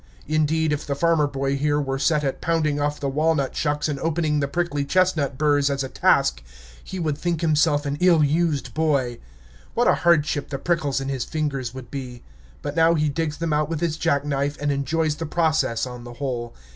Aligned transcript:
Indeed, 0.27 0.73
if 0.73 0.87
the 0.87 0.95
farmer 0.95 1.27
boy 1.27 1.55
here 1.57 1.79
were 1.79 1.99
set 1.99 2.23
at 2.23 2.41
pounding 2.41 2.79
off 2.81 2.99
the 2.99 3.07
walnut 3.07 3.55
shucks 3.55 3.87
and 3.87 3.99
opening 3.99 4.39
the 4.39 4.47
prickly 4.47 4.83
chestnut 4.83 5.37
burs 5.37 5.69
as 5.69 5.83
a 5.83 5.89
task, 5.89 6.41
he 6.83 6.97
would 6.97 7.19
think 7.19 7.41
himself 7.41 7.85
an 7.85 7.99
ill 7.99 8.23
used 8.23 8.73
boy. 8.73 9.19
What 9.75 9.87
a 9.87 9.93
hardship 9.93 10.49
the 10.49 10.57
prickles 10.57 11.01
in 11.01 11.09
his 11.09 11.23
fingers 11.23 11.75
would 11.75 11.91
be! 11.91 12.23
But 12.63 12.75
now 12.75 12.95
he 12.95 13.09
digs 13.09 13.37
them 13.37 13.53
out 13.53 13.69
with 13.69 13.79
his 13.79 13.95
jack 13.95 14.25
knife, 14.25 14.57
and 14.59 14.71
enjoys 14.71 15.17
the 15.17 15.27
process, 15.27 15.85
on 15.85 16.03
the 16.03 16.13
whole. 16.13 16.55